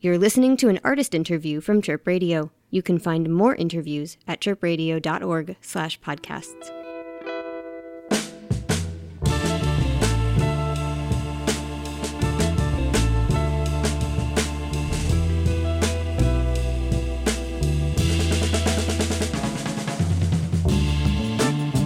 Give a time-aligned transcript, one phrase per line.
[0.00, 2.52] You're listening to an artist interview from Chirp Radio.
[2.70, 6.70] You can find more interviews at chirpradio.org/podcasts.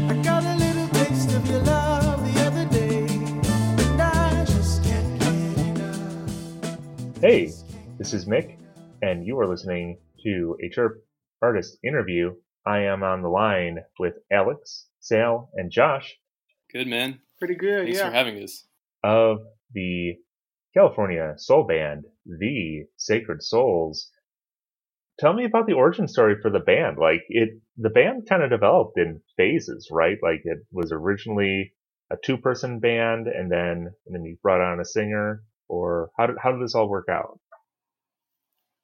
[0.07, 5.19] I got a little taste of your love the other day, and I just can't
[5.19, 6.77] get enough.
[7.23, 7.51] Hey,
[8.13, 8.59] this is Mick,
[9.01, 11.03] and you are listening to a Chirp
[11.41, 12.34] Artist interview.
[12.66, 16.15] I am on the line with Alex, Sal, and Josh
[16.70, 17.20] Good man.
[17.39, 18.09] Pretty good, Thanks yeah.
[18.09, 18.67] for having us.
[19.03, 19.39] of
[19.73, 20.17] the
[20.75, 24.11] California soul band, Thee Sacred Souls.
[25.19, 26.98] Tell me about the origin story for the band.
[26.98, 30.19] Like it, the band kind of developed in phases, right?
[30.23, 31.73] Like it was originally
[32.11, 35.45] a two-person band, and then and then you brought on a singer.
[35.67, 37.41] Or how did how did this all work out?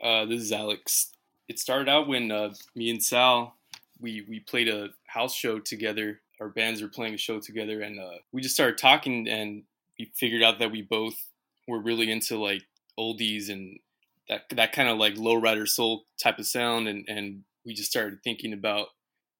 [0.02, 1.12] Uh, this is Alex.
[1.48, 3.58] It started out when uh, me and Sal
[4.00, 6.20] we we played a house show together.
[6.40, 9.64] Our bands were playing a show together, and uh, we just started talking, and
[9.98, 11.16] we figured out that we both
[11.66, 12.62] were really into like
[12.98, 13.78] oldies and
[14.28, 18.22] that that kind of like lowrider soul type of sound, and and we just started
[18.22, 18.88] thinking about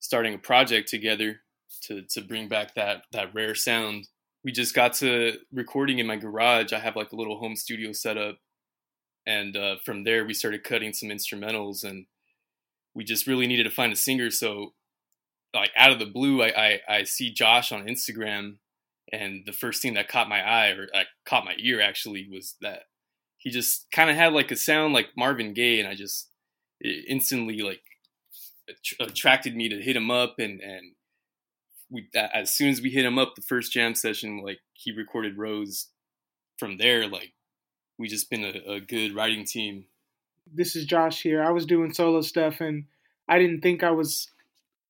[0.01, 1.41] starting a project together
[1.83, 4.09] to to bring back that that rare sound.
[4.45, 6.73] We just got to recording in my garage.
[6.73, 8.39] I have like a little home studio set up
[9.29, 12.07] and uh, from there we started cutting some instrumentals and
[12.95, 14.31] we just really needed to find a singer.
[14.31, 14.73] So
[15.55, 18.57] like out of the blue i i, I see josh on instagram
[19.13, 22.57] and the first thing that caught my eye or uh, caught my ear actually was
[22.61, 22.83] that
[23.39, 26.31] he just kind of had like a sound like marvin gaye and i just
[27.09, 27.81] instantly like
[28.69, 30.93] att- attracted me to hit him up and and
[31.91, 35.39] we as soon as we hit him up the first jam session like he recorded
[35.39, 35.89] rose
[36.59, 37.33] from there like
[37.99, 39.85] we just been a, a good writing team.
[40.53, 41.43] This is Josh here.
[41.43, 42.85] I was doing solo stuff and
[43.29, 44.29] I didn't think I was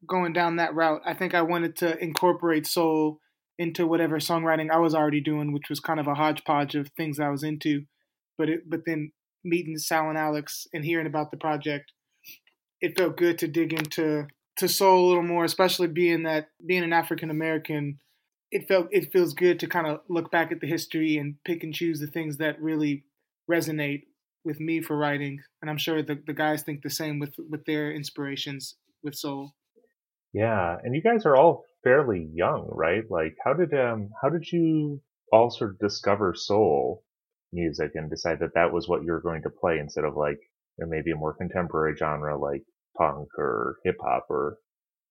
[0.06, 1.00] going down that route.
[1.04, 3.20] I think I wanted to incorporate soul
[3.58, 7.18] into whatever songwriting I was already doing, which was kind of a hodgepodge of things
[7.18, 7.84] I was into.
[8.36, 9.10] But it, but then
[9.42, 11.92] meeting Sal and Alex and hearing about the project,
[12.80, 14.28] it felt good to dig into
[14.58, 17.98] to soul a little more, especially being that being an African American
[18.50, 21.62] it felt it feels good to kind of look back at the history and pick
[21.62, 23.04] and choose the things that really
[23.50, 24.02] resonate
[24.44, 27.64] with me for writing and i'm sure the, the guys think the same with with
[27.64, 29.52] their inspirations with soul
[30.32, 33.04] Yeah, and you guys are all fairly young, right?
[33.08, 35.00] Like, how did um, how did you
[35.32, 37.02] all sort of discover soul
[37.52, 40.38] music and decide that that was what you were going to play instead of like,
[40.78, 42.62] you know, maybe a more contemporary genre like
[42.96, 44.58] punk or hip hop or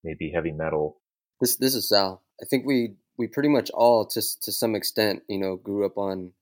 [0.04, 1.02] maybe heavy metal?
[1.42, 2.24] This this is Sal.
[2.42, 5.98] I think we we pretty much all to to some extent, you know, grew up
[5.98, 6.34] on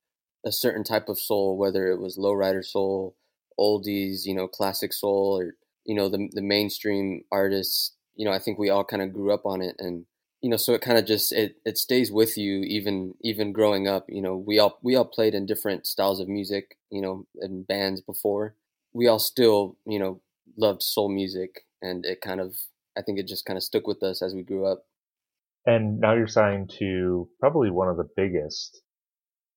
[0.46, 3.16] a certain type of soul, whether it was lowrider soul,
[3.60, 7.94] oldies, you know, classic soul, or you know the the mainstream artists.
[8.16, 10.06] You know, I think we all kind of grew up on it, and
[10.42, 13.88] you know, so it kind of just it it stays with you even even growing
[13.88, 14.06] up.
[14.08, 17.64] You know, we all we all played in different styles of music, you know, in
[17.64, 18.56] bands before.
[18.94, 20.22] We all still, you know,
[20.58, 22.56] loved soul music, and it kind of
[22.98, 24.86] I think it just kind of stuck with us as we grew up.
[25.66, 28.84] And now you're signed to probably one of the biggest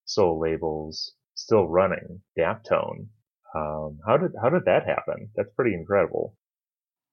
[0.09, 3.07] soul labels still running, Daptone.
[3.55, 5.31] Um, how did how did that happen?
[5.37, 6.35] That's pretty incredible.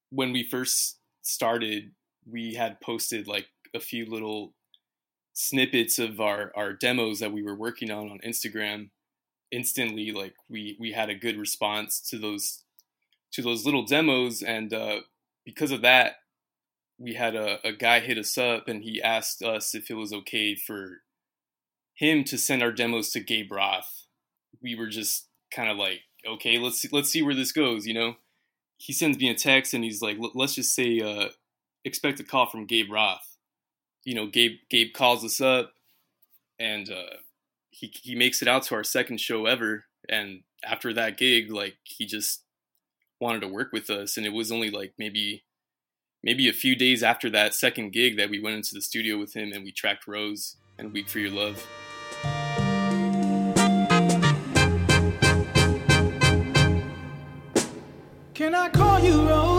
[0.10, 1.92] When we first started,
[2.30, 4.54] we had posted like a few little
[5.34, 8.90] snippets of our, our demos that we were working on on Instagram.
[9.52, 12.64] Instantly, like we we had a good response to those
[13.34, 15.02] to those little demos, and uh,
[15.46, 16.16] because of that,
[16.98, 20.12] we had a, a guy hit us up and he asked us if it was
[20.12, 21.02] okay for
[21.96, 24.06] him to send our demos to Gabe Roth.
[24.62, 27.94] We were just kind of like, okay, let's see, let's see where this goes, you
[27.94, 28.16] know.
[28.78, 31.30] He sends me a text and he's like, "Let- let's just say, uh,
[31.86, 33.38] expect a call from Gabe Roth.
[34.04, 35.72] You know, Gabe Gabe calls us up
[36.60, 37.18] and uh,
[37.70, 39.86] he he makes it out to our second show ever.
[40.10, 42.44] And after that gig, like he just
[43.20, 45.44] wanted to work with us, and it was only like maybe
[46.24, 49.36] maybe a few days after that second gig that we went into the studio with
[49.36, 51.66] him and we tracked Rose and Weak for Your Love.
[58.46, 59.55] Can I call you Rose?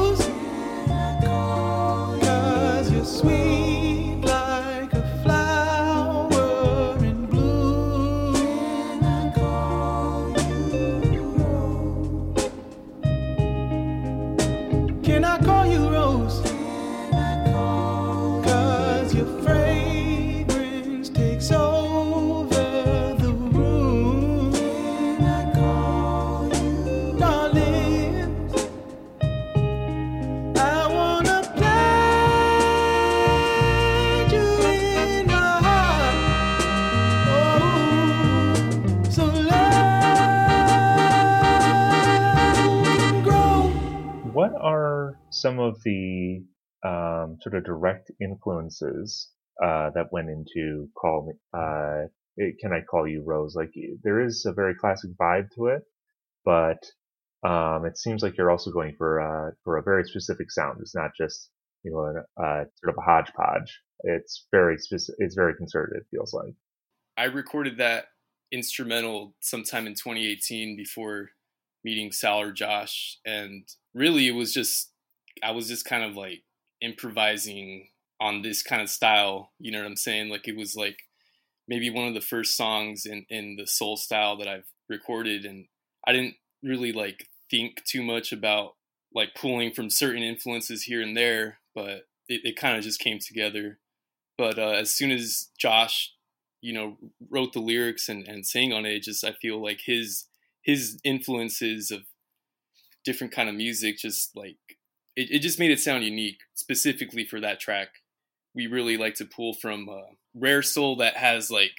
[45.47, 46.45] Some of the
[46.85, 49.31] um, sort of direct influences
[49.63, 51.35] uh, that went into call me?
[51.57, 53.55] Uh, it, can I call you Rose?
[53.55, 53.71] Like
[54.03, 55.83] there is a very classic vibe to it,
[56.45, 56.83] but
[57.49, 60.79] um, it seems like you're also going for uh, for a very specific sound.
[60.81, 61.49] It's not just
[61.85, 63.81] you know uh, sort of a hodgepodge.
[64.01, 65.15] It's very specific.
[65.21, 65.99] It's very concerted.
[65.99, 66.55] It feels like.
[67.17, 68.07] I recorded that
[68.51, 71.31] instrumental sometime in 2018 before
[71.85, 73.63] meeting Sal or Josh, and
[73.95, 74.91] really it was just
[75.43, 76.43] I was just kind of like
[76.81, 77.89] improvising
[78.21, 79.53] on this kind of style.
[79.59, 80.29] You know what I'm saying?
[80.29, 80.99] Like it was like
[81.69, 85.67] maybe one of the first songs in in the soul style that I've recorded, and
[86.07, 88.75] I didn't really like think too much about
[89.15, 93.19] like pulling from certain influences here and there, but it, it kind of just came
[93.19, 93.79] together.
[94.37, 96.13] But uh, as soon as Josh,
[96.61, 96.99] you know,
[97.31, 100.27] wrote the lyrics and, and sang on it, just I feel like his
[100.63, 102.03] his influences of
[103.05, 104.57] different kind of music just like
[105.17, 107.89] it, it just made it sound unique specifically for that track.
[108.55, 111.73] We really like to pull from uh, rare soul that has like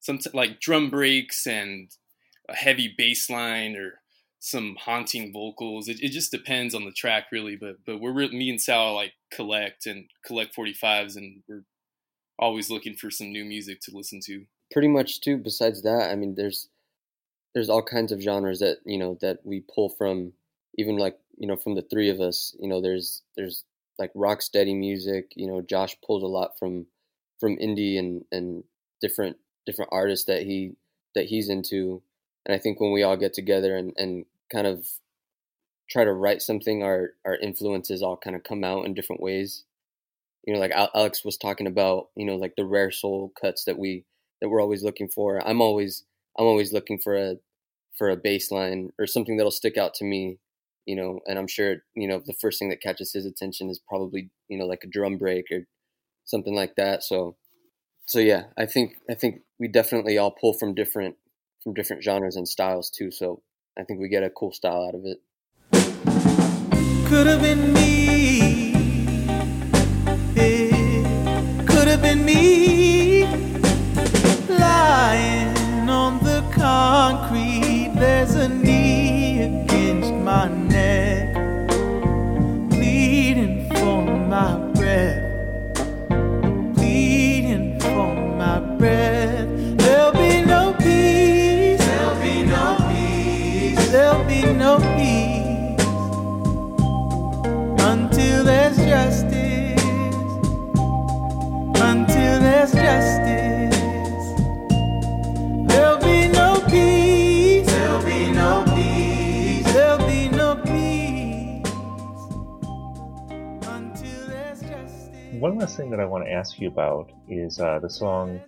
[0.00, 1.90] some t- like drum breaks and
[2.48, 4.00] a heavy bass line or
[4.38, 5.88] some haunting vocals.
[5.88, 9.12] It, it just depends on the track really but but we're me and sal like
[9.32, 11.64] collect and collect 45s and we're
[12.38, 14.44] always looking for some new music to listen to.
[14.72, 16.68] Pretty much too besides that i mean there's
[17.54, 20.32] there's all kinds of genres that you know that we pull from
[20.76, 23.64] even like you know from the three of us you know there's there's
[23.98, 26.86] like rock steady music you know josh pulls a lot from
[27.40, 28.64] from indie and and
[29.00, 29.36] different
[29.66, 30.72] different artists that he
[31.14, 32.02] that he's into.
[32.46, 34.86] And i think when we all get together and and kind of
[35.90, 39.64] try to write something our our influences all kind of come out in different ways.
[40.44, 43.78] You know like alex was talking about you know like the rare soul cuts that
[43.78, 44.04] we
[44.40, 45.46] that we're always looking for.
[45.46, 46.04] I'm always
[46.38, 47.36] i'm always looking for a
[47.96, 50.38] for a bass line or something that'll stick out to me
[50.86, 53.80] you know and i'm sure you know the first thing that catches his attention is
[53.88, 55.60] probably you know like a drum break or
[56.24, 57.36] something like that so
[58.06, 61.16] so yeah i think i think we definitely all pull from different
[61.62, 63.42] from different genres and styles too so
[63.78, 65.20] i think we get a cool style out of it.
[67.06, 68.72] Could have been me.
[70.34, 73.24] It could have been me.
[74.48, 77.92] Lying on the concrete.
[77.94, 78.73] There's a knee
[115.74, 118.40] last thing that I want to ask you about is uh, the song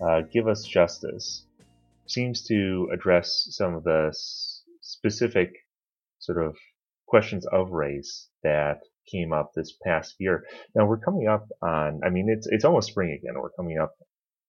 [0.00, 1.44] uh, "Give Us Justice."
[2.06, 5.52] Seems to address some of the s- specific
[6.20, 6.56] sort of
[7.06, 8.78] questions of race that
[9.12, 10.46] came up this past year.
[10.74, 12.00] Now we're coming up on.
[12.02, 13.34] I mean, it's it's almost spring again.
[13.34, 13.92] We're coming up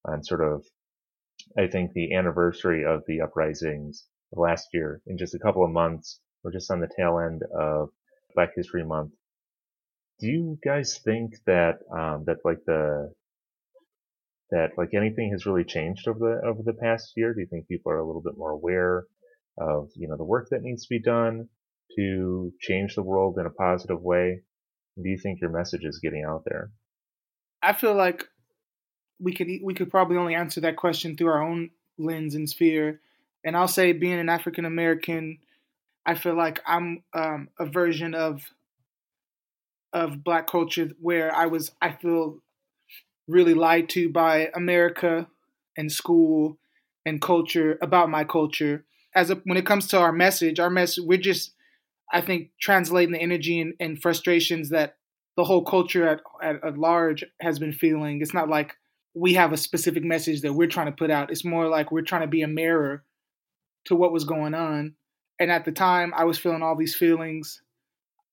[0.06, 0.64] on sort of,
[1.58, 5.72] I think, the anniversary of the uprisings of last year in just a couple of
[5.72, 6.22] months.
[6.46, 7.90] We're just on the tail end of
[8.36, 9.12] Black History Month
[10.22, 13.12] do you guys think that um, that like the
[14.52, 17.34] that like anything has really changed over the over the past year?
[17.34, 19.06] Do you think people are a little bit more aware
[19.58, 21.50] of you know the work that needs to be done
[21.98, 24.42] to change the world in a positive way?
[25.02, 26.70] Do you think your message is getting out there?
[27.64, 28.26] I feel like
[29.20, 33.02] we could we could probably only answer that question through our own lens and sphere.
[33.44, 35.40] And I'll say, being an African American,
[36.06, 38.44] I feel like I'm um, a version of
[39.94, 42.40] of Black culture where I was I feel
[43.28, 45.28] really lied to by America
[45.78, 46.58] and school
[47.06, 48.86] and culture about my culture.
[49.14, 51.54] As a, when it comes to our message, our message we're just
[52.12, 54.96] I think translating the energy and, and frustrations that
[55.38, 58.22] the whole culture at, at, at large has been feeling.
[58.22, 58.76] It's not like
[59.14, 61.32] we have a specific message that we're trying to put out.
[61.32, 63.04] It's more like we're trying to be a mirror
[63.86, 64.96] to what was going on.
[65.40, 67.62] And at the time, I was feeling all these feelings.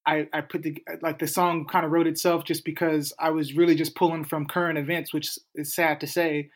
[0.09, 3.53] I, I put the like the song kind of wrote itself just because I was
[3.53, 6.49] really just pulling from current events, which is sad to say.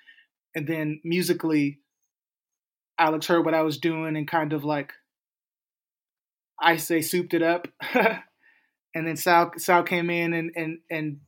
[0.56, 1.80] And then musically,
[2.98, 4.94] Alex heard what I was doing and kind of like
[6.60, 7.68] I say souped it up.
[7.94, 11.20] and then Sal Sal came in and and and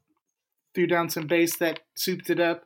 [0.73, 2.63] threw down some bass that souped it up.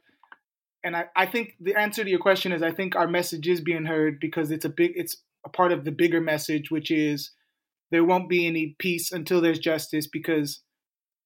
[0.85, 3.59] And I, I think the answer to your question is I think our message is
[3.59, 7.31] being heard because it's a big it's a part of the bigger message, which is
[7.91, 10.61] there won't be any peace until there's justice because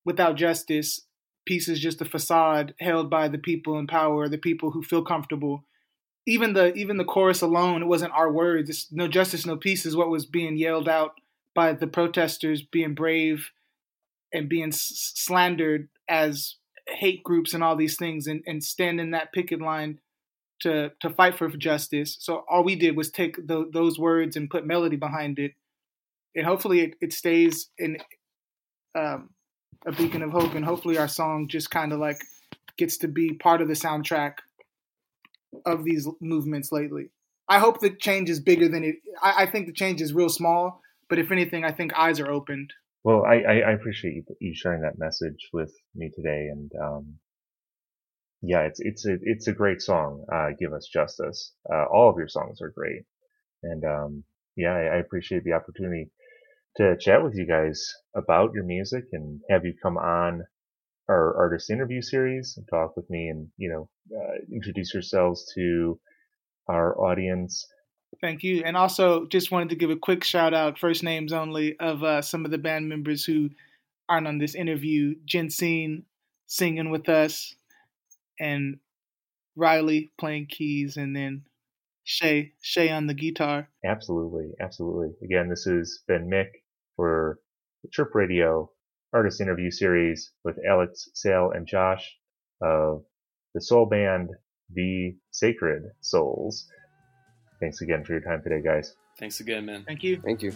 [0.06, 1.02] without justice,
[1.46, 5.04] peace is just a facade held by the people in power, the people who feel
[5.04, 5.66] comfortable.
[6.26, 8.70] Even the even the chorus alone, it wasn't our words.
[8.70, 11.16] It's, no justice, no peace is what was being yelled out
[11.54, 13.50] by the protesters being brave
[14.34, 16.56] and being s- slandered as
[16.88, 20.00] hate groups and all these things and, and stand in that picket line
[20.62, 22.18] to to fight for justice.
[22.20, 25.54] So all we did was take the, those words and put melody behind it,
[26.36, 27.98] and hopefully it, it stays in
[28.96, 29.30] um,
[29.86, 30.56] a beacon of hope.
[30.56, 32.22] And hopefully our song just kind of like
[32.78, 34.34] gets to be part of the soundtrack
[35.66, 37.10] of these movements lately.
[37.48, 38.96] I hope the change is bigger than it.
[39.22, 42.32] I, I think the change is real small, but if anything, I think eyes are
[42.32, 42.72] opened.
[43.04, 47.16] Well, I, I, I appreciate you, sharing that message with me today, and um,
[48.42, 50.24] yeah, it's it's a it's a great song.
[50.34, 51.52] Uh, Give us justice.
[51.70, 53.04] Uh, all of your songs are great,
[53.62, 54.24] and um,
[54.56, 56.12] yeah, I, I appreciate the opportunity
[56.78, 60.44] to chat with you guys about your music and have you come on
[61.10, 66.00] our artist interview series and talk with me and you know uh, introduce yourselves to
[66.68, 67.68] our audience.
[68.22, 68.64] Thank you.
[68.64, 72.22] And also, just wanted to give a quick shout out, first names only, of uh,
[72.22, 73.50] some of the band members who
[74.08, 75.16] aren't on this interview.
[75.26, 76.04] Jensine
[76.48, 77.56] singing with us,
[78.40, 78.78] and
[79.56, 81.44] Riley playing keys, and then
[82.04, 83.68] Shay Shay on the guitar.
[83.84, 85.10] Absolutely, absolutely.
[85.24, 86.63] Again, this has been Mick
[86.96, 87.40] for
[87.84, 88.70] the Chirp Radio
[89.14, 92.18] artist interview series with Alex, Sal, and Josh
[92.62, 93.04] of
[93.54, 94.30] the soul band
[94.74, 96.68] Thee Sacred Souls.
[97.60, 98.96] Thanks again for your time today, guys.
[99.20, 99.84] Thanks again, man.
[99.86, 100.20] Thank you.
[100.20, 100.54] Thank you.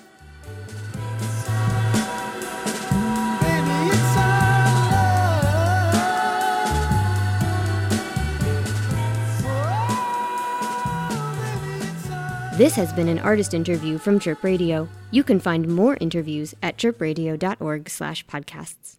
[12.58, 14.90] This has been an artist interview from Chirp Radio.
[15.12, 18.98] You can find more interviews at chirpradio.org/podcasts.